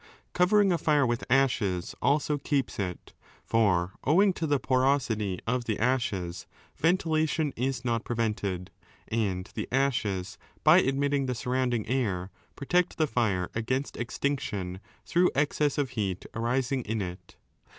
[0.33, 3.13] Covering a fire with ashes also keeps it.
[3.45, 8.71] For owing to the porosity of the ashes ventilation is not prevented,
[9.09, 15.77] and the ashes, by admitting the surrounding air, protect the fire against extinction through excess
[15.77, 17.35] of heat arising in 7 it.